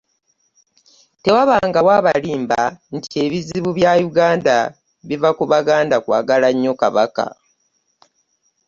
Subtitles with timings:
[1.23, 2.61] “Tewabangawo abalimba
[2.95, 4.57] nti ebizibu bya Uganda
[5.07, 7.25] biva ku baganda kwagala nnyo Kabaka